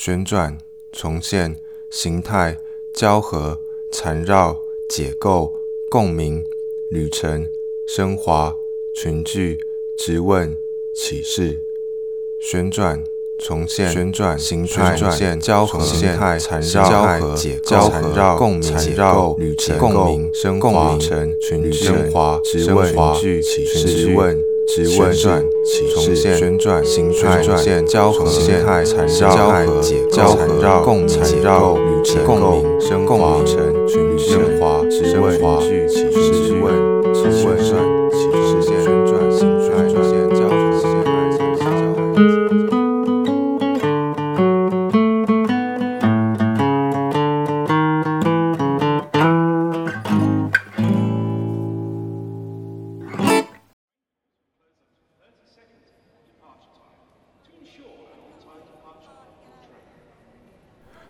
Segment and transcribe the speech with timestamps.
[0.00, 0.56] 旋转、
[0.92, 1.56] 重现、
[1.90, 2.56] 形态、
[2.94, 3.58] 交合、
[3.92, 4.56] 缠绕、
[4.88, 5.52] 解构、
[5.90, 6.44] 共鸣、
[6.92, 7.44] 旅程、
[7.88, 8.54] 升华、
[8.94, 9.58] 群聚、
[9.98, 10.56] 质问、
[10.94, 11.58] 启示、
[12.40, 13.02] 旋转。
[13.38, 22.92] 重现、旋转、形态、线、交合、形态、缠绕、解构、缠绕、共鸣、解构、旅程、共鸣、升华、群聚、升华、质问、
[23.40, 24.36] 启示、质问、
[24.68, 25.10] 质问、
[25.94, 36.87] 重线、旋转、形态、线、交合、形态、缠绕、解构、缠绕、共鸣、解构、旅程、共鸣、升华、升华、升华、质问、启示、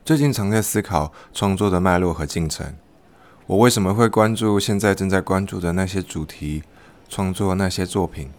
[0.08, 2.74] 最近常在思考创作的脉络和进程。
[3.46, 6.62] 我为什么会关注现在正在关注的那些主题，
[7.10, 8.30] 创作那些作品？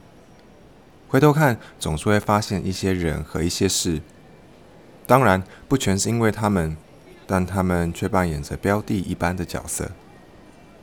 [1.09, 4.01] 回头看，总是会发现一些人和一些事。
[5.05, 6.75] 当然，不全是因为他们，
[7.27, 9.91] 但他们却扮演着标的一般的角色。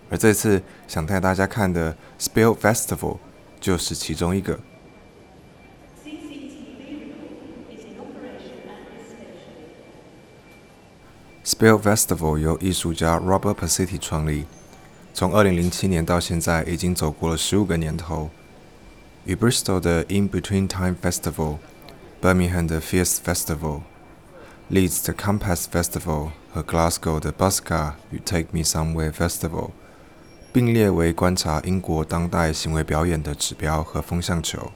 [0.09, 3.19] 而这次想带大家看的 Spill Festival
[3.59, 4.61] 就是其中一个。
[11.47, 14.47] Spill Festival 由艺术家 Robert Pasiti 创立，
[15.15, 18.31] 从2007年到现在已经走过了十五个年头。
[19.27, 21.59] 与 Bristol 的 In Between Time Festival、
[22.21, 23.83] Birmingham 的 Fierce Festival、
[24.73, 29.71] Leeds 的 Compass Festival 和 Glasgow 的 Buska 与 Take Me Somewhere Festival
[30.53, 34.73] 并列为观察英国当代行为表演的指标和风向球。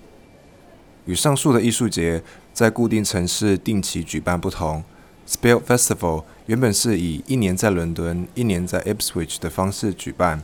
[1.06, 4.84] 与上述的艺术节在固定城市定期举办不同。
[5.30, 10.42] Spill Festival 原本是以一年在伦敦、一年在 Ipswich 的方式举办，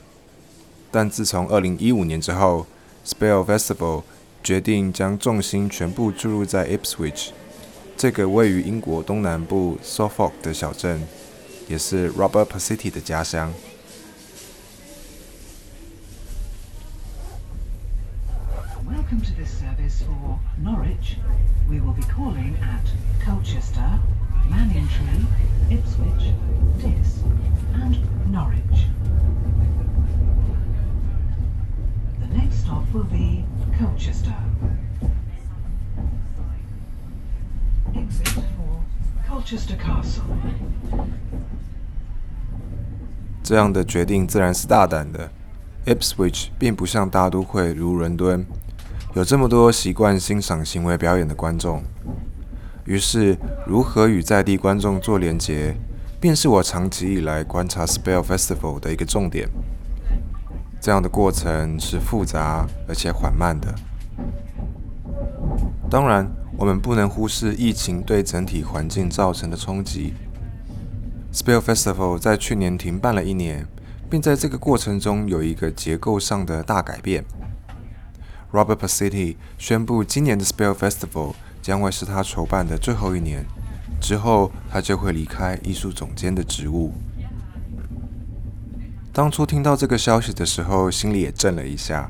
[0.93, 2.69] 但自从2015年之后
[3.05, 4.05] ，Spill Festival
[4.45, 7.31] 决定将重心全部注入在 Ipswich
[7.97, 11.03] 这个位于英国东南部 Suffolk 的小镇，
[11.67, 13.53] 也是 Robert Pasiti 的家乡。
[18.87, 21.17] Welcome to this service for Norwich.
[21.69, 22.87] We will be calling at
[23.27, 23.99] Colchester.
[24.50, 25.26] Manningtree,
[25.70, 26.34] Ipswich,
[26.78, 27.24] Diss,
[27.74, 27.98] and
[28.32, 28.88] Norwich.
[32.20, 33.46] The next stop will be
[33.80, 34.36] Colchester.
[37.94, 38.84] Exit for
[39.28, 40.24] Colchester Castle.
[43.44, 45.30] 这样的决定自然是大胆的。
[45.86, 48.46] Ipswich 并不像大都会如伦敦，
[49.14, 51.84] 有这么多习惯欣赏行为表演的观众。
[52.87, 53.37] 于是，
[53.67, 55.75] 如何与在地观众做连接，
[56.21, 59.49] 便是我长期以来观察 Spell Festival 的一个重点。
[60.81, 63.75] 这样的过程是复杂而且缓慢的。
[65.91, 70.15] 当然，我们不能忽视疫情对整体环境造成的冲击。
[71.33, 73.67] Spell Festival 在去年停办了一年，
[74.09, 77.25] 并在这个过程中有一个结构上的大改变。
[78.53, 81.35] Robert Pasiti 宣布，今年的 Spell Festival。
[81.67, 83.45] 将会是他筹办的最后一年，
[84.01, 86.93] 之后他就会离开艺术总监的职务。
[89.13, 92.09] 当初听到这个消息的时候，心里也震了一下。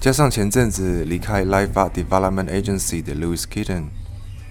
[0.00, 3.84] 加上前阵子离开 Life Art Development Agency 的 Louis Kitten，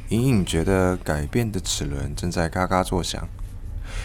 [0.07, 3.27] 隐隐觉得改变的齿轮正在嘎嘎作响。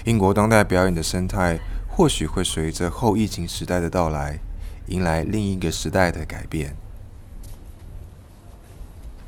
[0.05, 1.57] 英国当代表演的生态
[1.87, 4.41] 或许会随着后疫情时代的到来，
[4.89, 6.75] 迎来另一个时代的改变。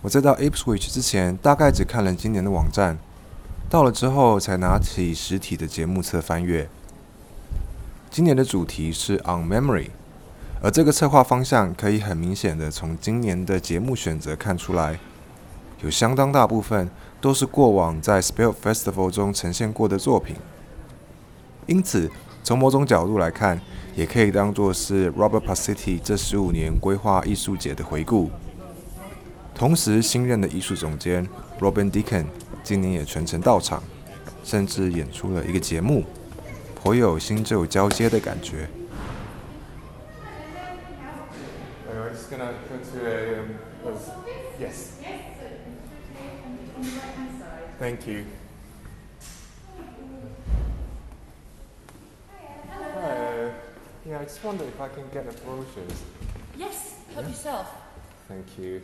[0.03, 2.99] 我在到 Ipswich 之前，大概只看了今年的网站，
[3.69, 6.71] 到了之后才拿起实体的节目册翻阅。
[8.11, 9.91] 今年的主题是 On Memory，
[10.63, 14.99] 而这个策划方向可以很明显的从今年的节目选择看出来，
[15.83, 16.89] 有相当大部分
[17.21, 20.35] 都是过往在 Spill Festival 中呈现过的作品。
[21.67, 22.11] 因此，
[22.43, 23.61] 从某种角度来看，
[23.95, 28.31] 也可以当作是 Robert Pasiti 这十五年规划艺术节的回顾。
[29.61, 31.29] 同时，新任的艺术总监
[31.59, 32.25] Robin Deacon
[32.63, 33.83] 今年也全程到场，
[34.43, 36.03] 甚至演出了一个节目，
[36.75, 38.67] 颇有新旧交接的感觉。
[47.79, 48.25] Thank you.
[52.71, 53.53] Hi.
[54.09, 55.85] Yeah, I just wonder if I can get a brochure.
[56.57, 57.67] Yes, help yourself.
[58.27, 58.81] Thank you.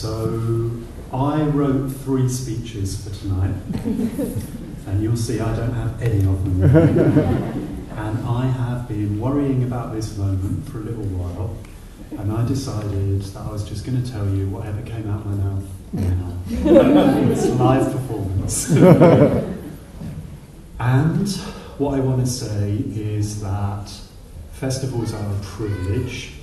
[0.00, 0.70] So
[1.12, 3.52] I wrote three speeches for tonight,
[4.86, 6.62] and you'll see I don't have any of them.
[7.96, 11.56] and I have been worrying about this moment for a little while,
[12.16, 15.26] and I decided that I was just going to tell you whatever came out of
[15.26, 16.38] my mouth now.
[17.32, 18.70] it's a live performance.
[20.78, 21.28] and
[21.78, 23.90] what I want to say is that
[24.52, 26.34] festivals are a privilege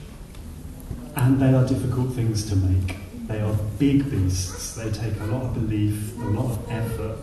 [1.15, 3.04] and they are difficult things to make.
[3.27, 4.75] They are big beasts.
[4.75, 7.17] They take a lot of belief, a lot of effort,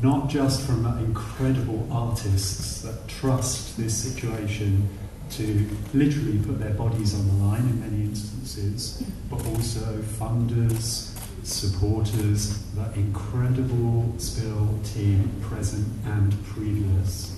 [0.00, 4.88] not just from incredible artists that trust this situation
[5.30, 9.80] to literally put their bodies on the line in many instances, but also
[10.18, 17.36] funders, supporters, the incredible Spill team present and previous.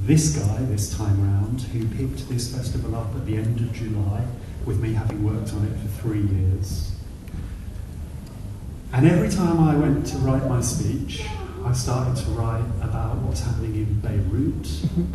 [0.00, 4.24] This guy, this time round, who picked this festival up at the end of July,
[4.66, 6.92] with me having worked on it for three years.
[8.92, 11.24] And every time I went to write my speech,
[11.64, 14.68] I started to write about what's happening in Beirut.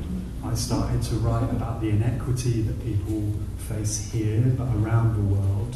[0.44, 3.34] I started to write about the inequity that people
[3.70, 5.76] face here, but around the world,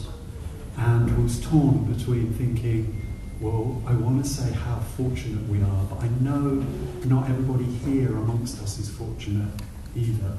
[0.78, 3.02] and was torn between thinking,
[3.40, 6.66] well, I want to say how fortunate we are, but I know
[7.06, 9.52] not everybody here amongst us is fortunate
[9.96, 10.38] either.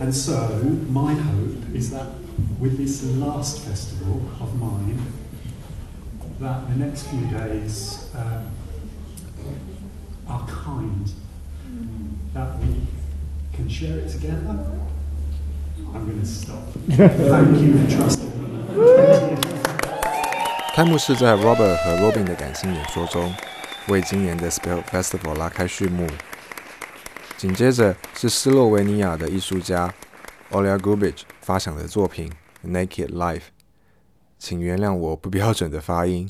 [0.00, 0.60] And so,
[0.90, 2.06] my hope is that
[2.60, 5.00] with this last festival of mine,
[6.38, 8.42] that the next few days uh,
[10.28, 11.10] are kind,
[12.34, 12.74] that we
[13.54, 14.58] can share it together.
[15.94, 16.62] I'm going to stop.
[16.88, 19.38] Thank you for trusting me.
[20.74, 23.32] 开幕式在 Robert 和 Robin 的感性演说中，
[23.88, 26.06] 为今年的 Spell Festival 拉开序幕。
[27.41, 29.91] 紧接着是斯洛维尼亚的艺术家
[30.51, 32.31] Olja Gubic 发想的作品
[32.69, 33.39] 《Naked Life》，
[34.37, 36.29] 请原谅我不标准的发音。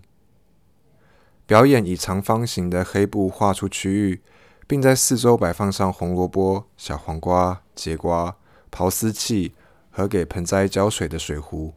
[1.45, 4.21] 表演以长方形的黑布画出区域，
[4.67, 8.37] 并在四周摆放上红萝卜、小黄瓜、节瓜、
[8.71, 9.53] 刨丝器
[9.89, 11.73] 和给盆栽浇水的水壶。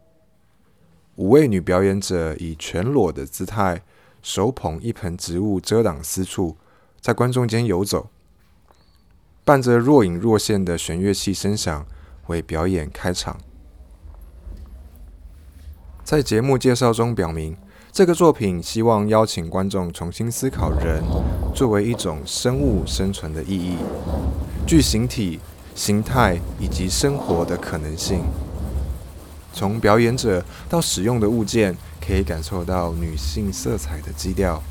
[1.16, 3.82] 五位女表演者以全裸的姿态，
[4.22, 6.56] 手捧一盆植物遮挡私处，
[7.00, 8.10] 在观众间游走。
[9.44, 11.86] 伴着若隐若现的弦乐器声响，
[12.28, 13.36] 为表演开场。
[16.02, 17.54] 在节目介绍中表明，
[17.92, 21.02] 这个作品希望邀请观众重新思考人
[21.54, 23.76] 作为一种生物生存的意义、
[24.66, 25.38] 具形体、
[25.74, 28.22] 形态以及生活的可能性。
[29.52, 34.62] 从表演者到使用的物件，可以感受到女性色彩的基调。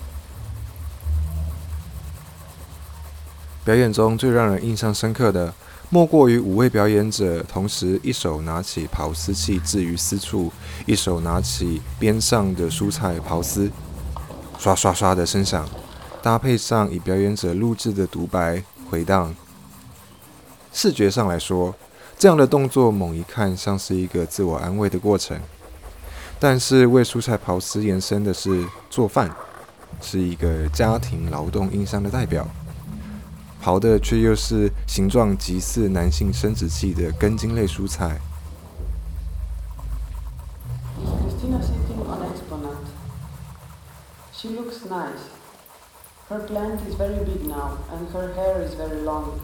[3.65, 5.53] 表演中最让人印象深刻的，
[5.89, 10.51] 莫过于五位表演者同时一手拿起刨丝器置于丝处，
[10.85, 13.71] 一手拿起边上的蔬菜刨丝，
[14.59, 15.65] 刷刷刷的声响，
[16.21, 19.33] 搭配上以表演者录制的独白回荡。
[20.73, 21.73] 视觉上来说，
[22.19, 25.39] 这样的动作猛一看像是一个自我安慰的过程，
[26.37, 29.33] 但是为蔬菜刨丝延伸的是做饭，
[30.01, 32.45] 是一个家庭劳动印象的代表。
[33.63, 38.19] 刨的却又是形状极似男性生殖器的根茎类蔬菜。
[40.99, 42.83] Is Christina sitting on exponent?
[44.33, 45.31] She looks nice.
[46.29, 49.39] Her plant is very big now, and her hair is very long.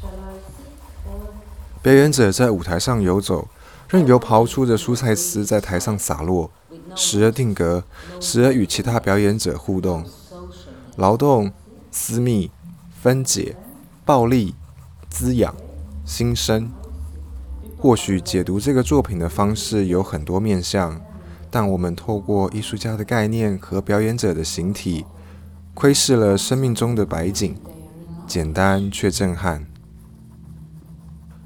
[0.00, 1.32] Shall I sit or
[1.82, 3.48] 表演者在舞台上游走，
[3.88, 6.50] 任由刨出的蔬菜丝在台上洒落，
[6.94, 7.84] 时而定格，
[8.20, 10.04] 时而与其他表演者互动。
[10.96, 11.52] 劳动、
[11.90, 12.50] 私密、
[13.00, 13.56] 分解、
[14.04, 14.54] 暴力、
[15.08, 15.54] 滋养、
[16.04, 16.70] 新生。
[17.78, 21.00] 或许解读这个作品的方式有很多面向，
[21.50, 25.04] 但我们透过艺术家的概念和表演者的形体，
[25.74, 27.56] 窥视了生命中的白景，
[28.26, 29.66] 简单却震撼。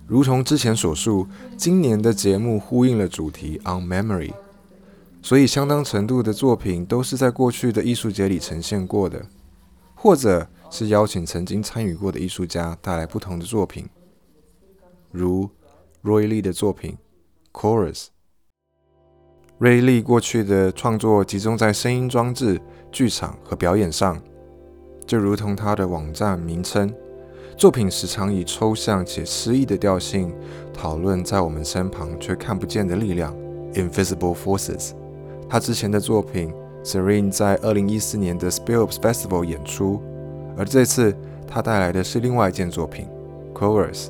[0.07, 1.27] 如同之前所述，
[1.57, 4.35] 今年的节目呼应了主题 On Memory，
[5.27, 9.27] 所以相当程度的作品都是在过去的艺术节里呈现过的，
[9.97, 13.89] 或者是邀请曾经参与过的艺术家带来不同的作品，
[15.11, 15.51] 如
[16.05, 16.97] Roy Lee 的作品
[17.53, 18.07] Chorus。
[19.59, 22.61] 瑞利过去的创作集中在声音装置、
[22.93, 24.23] 剧场和表演上，
[25.09, 26.95] 就如同他的网站名称。
[27.57, 30.33] 作品时常以抽象且诗意的调性
[30.73, 33.37] 讨论在我们身旁却看不见的力量
[33.75, 34.93] （invisible forces）。
[35.49, 36.53] 他之前的作品
[36.85, 40.03] 《Serene》在2014年的 Spills Festival 演出，
[40.57, 41.15] 而这次
[41.47, 43.07] 他带来的是另外一件作品
[43.59, 44.07] 《Chorus》。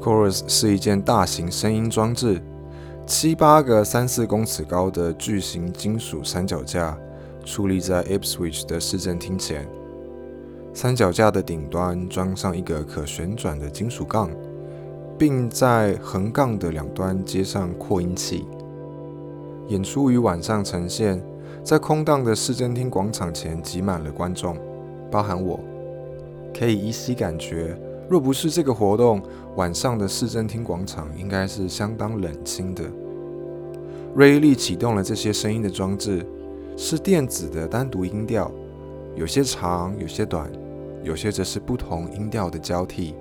[0.00, 2.40] Chorus 是一件大型声音装置，
[3.06, 6.96] 七八个三四公尺高的巨型金属三脚架
[7.44, 9.68] 矗立在 Ipswich 的市政厅前。
[10.72, 14.30] 三脚架的顶端装上一个可旋转的金属杠，
[15.18, 18.46] 并在横杠的两端接上扩音器。
[19.68, 21.22] 演出于晚上呈现，
[21.62, 24.56] 在空荡的市政厅广场前挤满了观众，
[25.10, 25.60] 包含我。
[26.58, 29.22] 可以依稀感觉，若不是这个活动，
[29.56, 32.82] 晚上的市政厅广场应该是相当冷清的。
[34.14, 36.26] 瑞利启动了这些声音的装置，
[36.76, 38.50] 是电子的单独音调，
[39.14, 40.50] 有些长，有些短，
[41.04, 43.14] 有些则是不同音调的交替。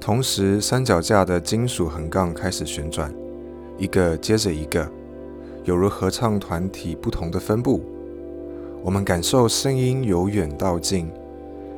[0.00, 3.12] 同时，三脚架的金属横杠开始旋转，
[3.76, 4.88] 一个接着一个。
[5.68, 7.82] 有如合唱团体不同的分布，
[8.82, 11.10] 我们感受声音由远到近，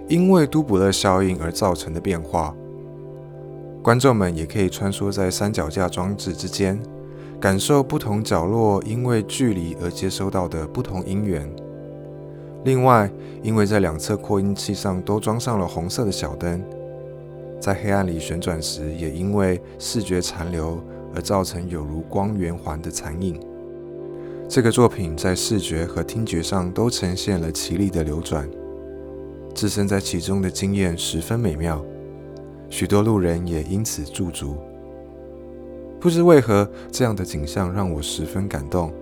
[0.07, 2.55] 因为都普勒效应而造成的变化。
[3.83, 6.81] 观众们也可以穿梭在三脚架装置之间，
[7.41, 11.53] 感受不同角落因为距离而接收到的不同音源。
[12.63, 13.11] 另外，
[13.43, 16.63] 因为在两侧扩音器上都装上了红色的小灯，
[17.59, 20.81] 在黑暗里旋转时，也因为视觉残留
[21.13, 23.50] 而造成有如光圆环的残影。
[24.53, 28.51] 这个作品在视觉和听觉上都呈现了奇丽的流转，
[29.55, 31.81] 置身在其中的经验十分美妙，
[32.69, 34.57] 许多路人也因此驻足。
[36.01, 38.93] 不知为何，这样的景象让我十分感动。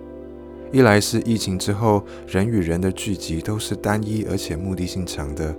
[0.71, 5.51] 一来是疫情之后，人与人的聚集都是单一而且目的性强的。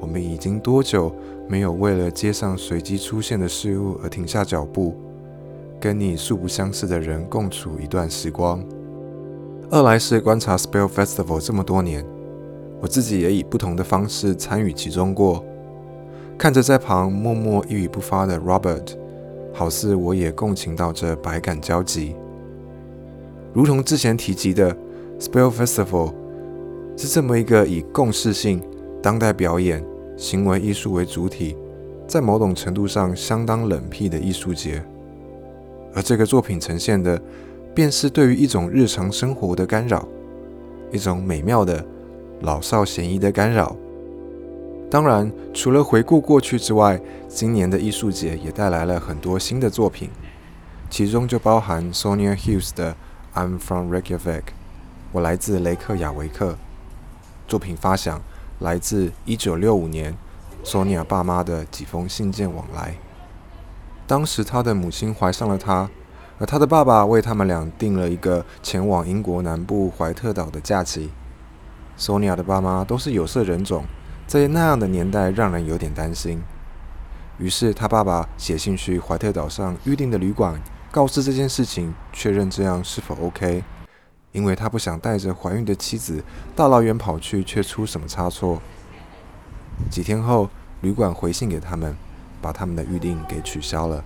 [0.00, 1.14] 我们已经多久
[1.46, 4.96] 没有为了街上随机出现的事物而停下脚步，
[5.80, 8.64] 跟你素不相识的人共处一段时光？
[9.70, 12.04] 二来是观察 Spell Festival 这么多年，
[12.80, 15.44] 我自己也以不同的方式参与其中过。
[16.36, 18.94] 看着在旁默默一语不发的 Robert，
[19.52, 22.16] 好似我也共情到这百感交集。
[23.52, 24.76] 如同之前提及的
[25.18, 26.12] ，Spell Festival
[26.96, 28.62] 是这么一个以共识性、
[29.02, 29.84] 当代表演、
[30.16, 31.56] 行为艺术为主体，
[32.06, 34.82] 在某种程度上相当冷僻的艺术节，
[35.98, 37.20] 而这个作品呈现的。
[37.74, 40.04] 便是对于一种日常生活的干扰，
[40.90, 41.86] 一种美妙的
[42.40, 43.76] 老少咸宜的干扰。
[44.90, 50.10] 当然，除了回顾过去之外，今年的艺术节也带来了很多新的作品，
[50.90, 52.96] 其中就包含 Sonia Hughes 的
[53.40, 54.18] 《I'm from Reykjavik》，
[55.12, 56.56] 我来自雷克雅维克。
[57.46, 58.20] 作品发想
[58.58, 60.16] 来自1965年
[60.64, 62.96] Sonia 爸妈的几封信件往来，
[64.08, 65.88] 当时他的母亲怀上了他。
[66.40, 71.10] 而他的爸爸为他们俩订了一个前往英国南部怀特岛的假期。
[71.96, 73.84] 索尼娅的爸妈都是有色人种，
[74.24, 76.40] 在那样的年代让人有点担心。
[77.38, 80.60] 于是他爸爸写信去怀特岛上预定的旅馆，
[80.92, 83.64] 告知这件事情，确认这样是否 OK，
[84.30, 86.22] 因为他不想带着怀孕的妻子
[86.54, 88.62] 大老远跑去，却出什么差错。
[89.90, 90.48] 几天后，
[90.82, 91.96] 旅馆回信给他们，
[92.40, 94.04] 把他们的预定给取消了。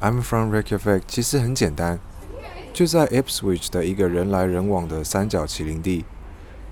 [0.00, 1.98] I'm from Reykjavik，其实很简单，
[2.72, 6.04] 就在 Ipswich 的一个人来人往的三角麒麟地，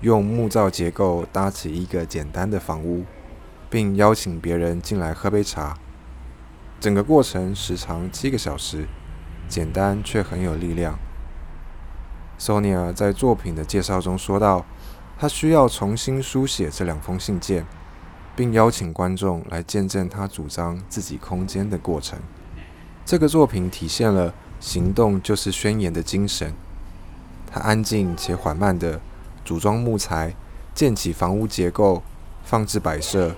[0.01, 3.05] 用木造结构搭起一个简单的房屋，
[3.69, 5.77] 并邀请别人进来喝杯茶。
[6.79, 8.87] 整个过程时长七个小时，
[9.47, 10.99] 简单却很有力量。
[12.37, 14.65] Sonia 在作品的介绍中说道
[15.17, 17.65] ：“他需要重新书写这两封信件，
[18.35, 22.19] 并邀请观众来见证他主张自己空间的过程。”
[23.05, 26.53] 这个作品体现了行动就是宣言的精神。
[27.51, 28.99] 他安静且缓慢地
[29.43, 30.33] 组装木材，
[30.73, 32.01] 建起房屋结构，
[32.43, 33.35] 放置摆设。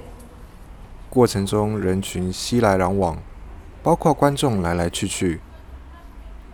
[1.10, 3.18] 过程中人群熙来攘往，
[3.82, 5.42] 包括观众来来去去。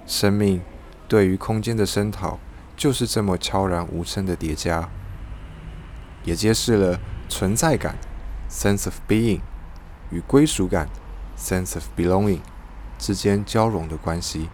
[0.07, 0.61] 生命
[1.07, 2.39] 对于空间的声讨，
[2.77, 4.89] 就是这么悄然无声的叠加，
[6.23, 7.95] 也揭示了存在感
[8.51, 9.39] （sense of being）
[10.11, 10.89] 与归属感
[11.37, 12.41] （sense of belonging）。
[12.99, 14.47] 之间交融的关系，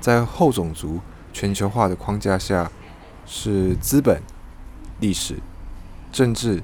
[0.00, 1.00] 在后种族
[1.32, 2.70] 全球化的框架下，
[3.26, 4.22] 是资本、
[5.00, 5.40] 历史、
[6.12, 6.62] 政治、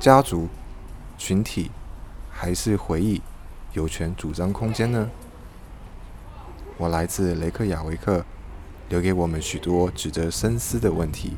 [0.00, 0.48] 家族、
[1.18, 1.70] 群体，
[2.30, 3.20] 还是回忆
[3.74, 5.10] 有权主张空间呢？
[6.78, 8.24] 我来自雷克雅维克，
[8.88, 11.36] 留给我们许多值得深思的问题。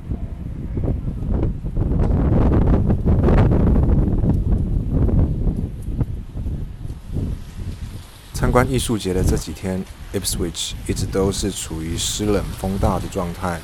[8.55, 9.83] 观艺术节的这几天
[10.13, 13.59] ，Ipswich 一直都是处于湿冷风大的状态，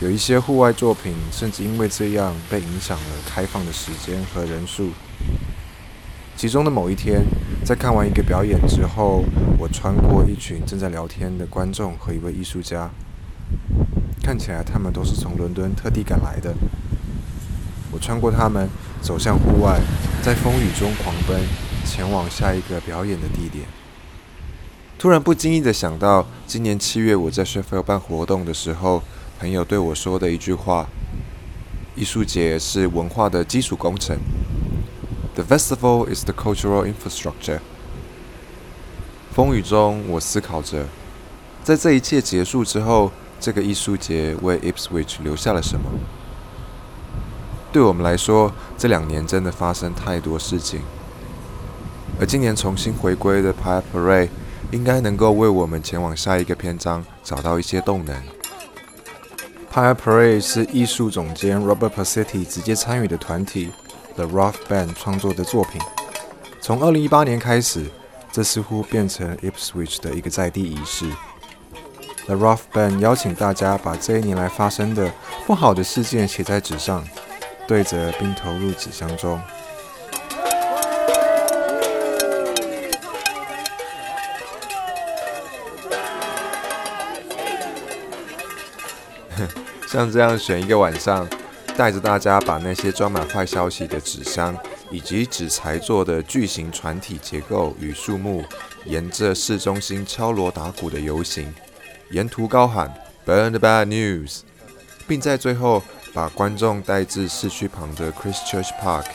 [0.00, 4.88] 有一些户外作品甚至因为这样被影响了开放的时间和人数。
[6.36, 7.22] 其中的某一天，
[7.64, 9.22] 在看完一个表演之后，
[9.56, 12.90] 我穿过一群正在聊天的观众和一位艺术家，
[14.24, 16.52] 看起来他们都是从伦敦特地赶来的。
[17.92, 18.68] 我穿过他们，
[19.00, 19.80] 走向户外，
[20.20, 21.40] 在风雨中狂奔，
[21.86, 23.66] 前往下一个表演的地点。
[25.00, 29.02] 突然不经意的想到，今年七月我在 Sheffield 办活动的时候，
[29.38, 30.86] 朋友对我说的一句话
[31.96, 34.18] ：“艺术节是文化的基础工程。”
[35.36, 37.60] The festival is the cultural infrastructure。
[39.32, 40.84] 风雨中，我思考着，
[41.64, 45.90] 在这一切结束之后，这个艺术节为 Ipswich 留下了什么？
[47.72, 50.82] 对我们来说，这两年真的发生太多事情，
[52.20, 54.28] 而今年重新回归的 Pirate Parade
[54.70, 58.14] 应该能够为我们前往下一个篇章找到一些动能。
[59.70, 63.70] p i r e Parade 是艺术总监 Robert Pasetti 直接参与的团体。
[64.16, 65.80] The Rough Band 创作的作品，
[66.60, 67.86] 从二零一八年开始，
[68.32, 71.06] 这似乎变成 Ipswich 的一个在地仪式。
[72.26, 75.10] The Rough Band 邀请大家把这一年来发生的
[75.46, 77.02] 不好的事件写在纸上，
[77.66, 79.40] 对着并投入纸箱中。
[89.88, 91.28] 像这样选一个晚上。
[91.76, 94.54] 带着大家把那些装满坏消息的纸箱，
[94.90, 98.44] 以及纸材做的巨型船体结构与树木，
[98.84, 101.54] 沿着市中心敲锣打鼓的游行，
[102.10, 102.92] 沿途高喊
[103.24, 104.40] “Burn the bad news”，
[105.06, 105.82] 并在最后
[106.12, 109.06] 把观众带至市区旁的 Christchurch Park，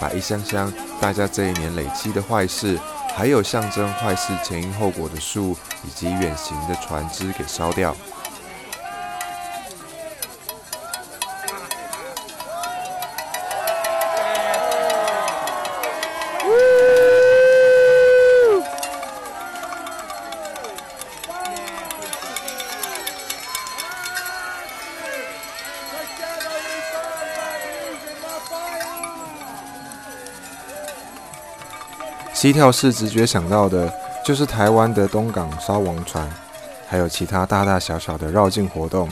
[0.00, 2.76] 把一箱箱大家这一年累积的坏事，
[3.14, 7.94] 还有象征坏事前因后果的树以及远行的船只给烧掉。
[32.40, 33.92] 西跳是直觉想到的
[34.24, 36.32] 就是台湾的东港烧王船，
[36.86, 39.10] 还有其他大大小小的绕境活动。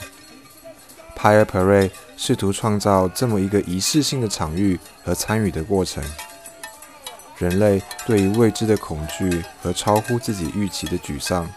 [1.18, 6.04] Pirate Parade 试图创造这么一个仪式性的场域和参与的过程。
[7.36, 11.50] 人类对于未知的恐惧和超乎自己预期的沮丧，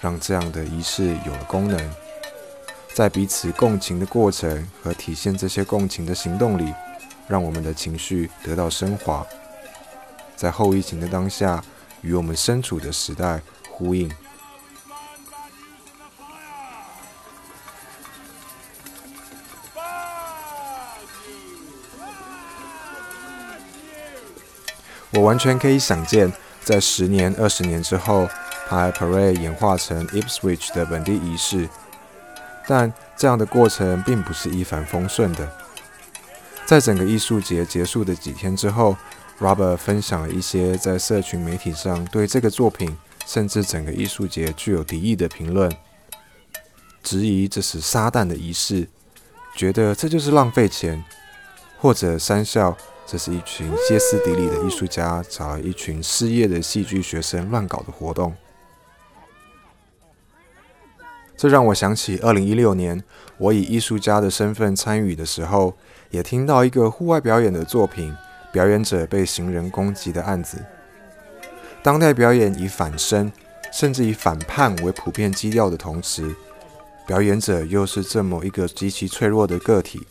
[0.00, 1.78] 让这样的仪式有了功能。
[2.94, 6.72] 在彼此共情的过程和体现这些共情的行动里，
[7.28, 9.26] 让我们的情绪得到升华。
[10.42, 11.62] 在后疫情的当下，
[12.00, 14.10] 与我们身处的时代呼应。
[25.12, 26.32] 我完全可以想见，
[26.64, 28.28] 在十年、二十年之后
[28.68, 31.68] p i Parade 演化成 Ipswich 的本地仪式。
[32.66, 35.48] 但这样的过程并不是一帆风顺的。
[36.66, 38.96] 在整个艺术节结束的几天之后。
[39.42, 45.68] Robert 分享了一些在社群媒体上对这个作品，甚至整个艺术节具有敌意的评论，
[47.02, 48.88] 质疑这是撒旦的仪式，
[49.56, 51.02] 觉得这就是浪费钱，
[51.80, 58.32] 或者三笑这是一群歇斯底里的艺术家找一群失业的戏剧学生乱搞的活动。
[61.36, 63.02] 这让我想起2016年
[63.38, 65.76] 我以艺术家的身份参与的时候，
[66.10, 68.14] 也听到一个户外表演的作品。
[68.52, 70.62] 表演者被行人攻击的案子，
[71.82, 73.32] 当代表演以反身
[73.72, 76.36] 甚至以反叛为普遍基调的同时，
[77.06, 80.06] 表演者又是这么一个极其脆弱的个体。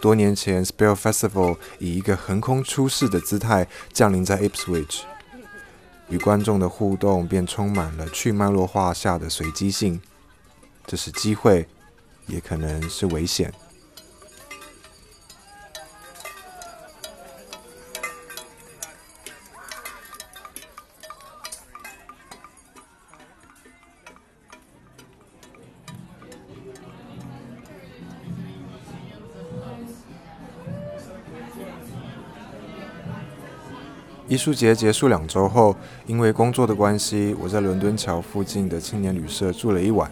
[0.00, 5.02] 多年前，Spell Festival 以一个横空出世的姿态降临在 Ipswich，
[6.08, 10.00] 与观众的互动便充满了去脉络化下的随机性。
[10.86, 11.66] 这是机会，
[12.26, 13.52] 也可能是危险。
[34.36, 35.74] 艺术节结束两周后，
[36.06, 40.10] 因为工作的关系，我在伦敦桥附近的青年旅社住了一晚。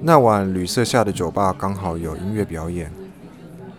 [0.00, 2.90] 那晚，旅社下的酒吧刚好有音乐表演，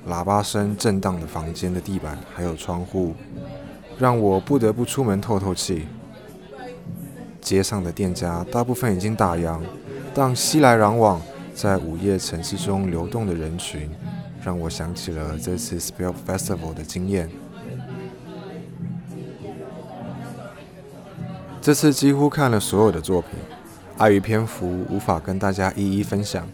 [0.07, 3.15] 喇叭声震荡的房间的地板还有窗户，
[3.97, 5.87] 让我不得不出门透透气。
[7.41, 9.59] 街上的店家大部分已经打烊，
[10.13, 11.19] 但熙来攘往
[11.55, 13.89] 在午夜城市中流动的人群，
[14.43, 17.27] 让我想起了这次 Spill Festival 的经验。
[21.61, 23.31] 这次几乎看了所有的作品，
[23.97, 26.47] 碍于篇幅无法跟大家一一分享。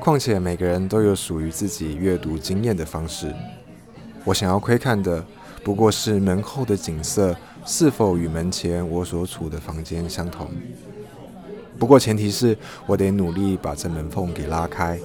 [0.00, 3.32] 况且每个人都有属于自己阅读经验的方式，
[4.24, 5.24] 我想要窥看的
[5.62, 10.48] 不过是门后的景色是否与门前我所处的房间相同。
[11.78, 14.98] 不过前提是我得努力把这门缝给拉开。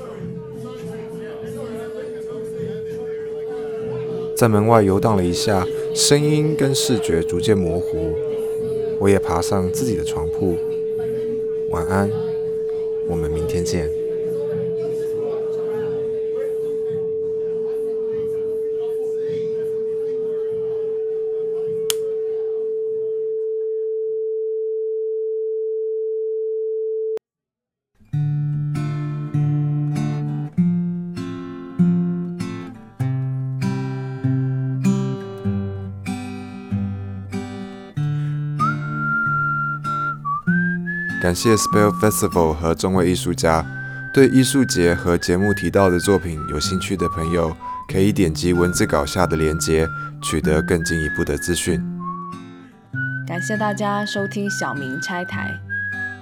[4.36, 5.64] 在门外游荡了一下，
[5.96, 8.14] 声音跟视觉逐渐模糊，
[9.04, 10.58] 我也爬上自己的床铺。
[11.72, 12.10] 晚安，
[13.06, 14.03] 我们明天见。
[41.24, 43.66] 感谢 Spell Festival 和众位艺术家。
[44.14, 47.56] 对艺术节和节目提到的作品有兴趣的朋友，
[47.90, 49.88] 可以点击文字稿下的链接，
[50.22, 51.82] 取得更进一步的资讯。
[53.26, 55.58] 感谢大家收听小明拆台。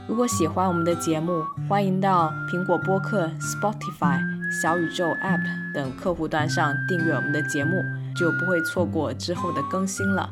[0.08, 4.22] 如果喜欢我们的节目，欢迎到苹果播客、Spotify、
[4.62, 7.84] 小宇宙 App 等客户端上订阅我们的节目，
[8.16, 10.30] 就不会错过之后的更新了。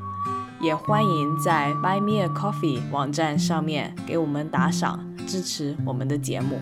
[0.62, 6.60] 也欢迎在 Buy Me a Coffee 网站上面给我们打赏，支持我们的节目。